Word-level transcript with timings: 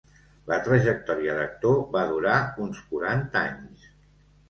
La 0.51 0.57
trajectòria 0.67 1.35
d'actor 1.41 1.79
va 1.99 2.03
durar 2.15 2.41
uns 2.67 2.83
quaranta 2.91 3.49
anys. 3.55 3.91